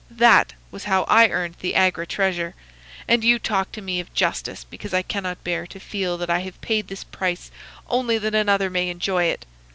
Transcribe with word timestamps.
That 0.09 0.53
was 0.71 0.85
how 0.85 1.03
I 1.03 1.27
earned 1.29 1.57
the 1.59 1.75
Agra 1.75 2.07
treasure; 2.07 2.55
and 3.07 3.23
you 3.23 3.37
talk 3.37 3.71
to 3.73 3.83
me 3.83 3.99
of 3.99 4.11
justice 4.15 4.63
because 4.63 4.95
I 4.95 5.03
cannot 5.03 5.43
bear 5.43 5.67
to 5.67 5.79
feel 5.79 6.17
that 6.17 6.29
I 6.31 6.39
have 6.39 6.59
paid 6.59 6.87
this 6.87 7.03
price 7.03 7.51
only 7.87 8.17
that 8.17 8.33
another 8.33 8.71
may 8.71 8.89
enjoy 8.89 9.25
it! 9.25 9.45